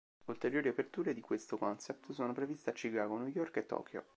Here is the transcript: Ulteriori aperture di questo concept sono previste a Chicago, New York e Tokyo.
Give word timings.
Ulteriori 0.25 0.67
aperture 0.67 1.13
di 1.13 1.21
questo 1.21 1.59
concept 1.59 2.11
sono 2.13 2.33
previste 2.33 2.71
a 2.71 2.73
Chicago, 2.73 3.19
New 3.19 3.27
York 3.27 3.57
e 3.57 3.65
Tokyo. 3.67 4.03